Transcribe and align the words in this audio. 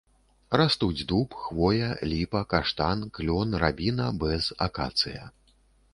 Растуць 0.59 1.05
дуб, 1.11 1.35
хвоя, 1.41 1.89
ліпа, 2.13 2.41
каштан, 2.53 3.05
клён, 3.19 3.49
рабіна, 3.65 4.11
бэз, 4.25 4.43
акацыя. 4.69 5.33